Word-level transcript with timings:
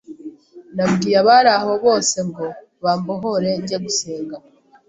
nabwiye 0.75 1.15
abari 1.21 1.49
aho 1.57 1.73
bose 1.85 2.17
ngo 2.27 2.45
bambohore 2.83 3.49
njye 3.61 3.77
gusenga 3.85 4.35